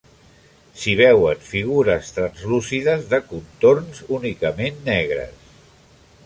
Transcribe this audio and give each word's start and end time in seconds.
S'hi 0.83 0.93
veuen 1.01 1.43
figures 1.49 2.09
translúcides 2.15 3.05
de 3.13 3.19
contorns 3.35 4.01
únicament 4.19 4.83
negres. 4.89 5.47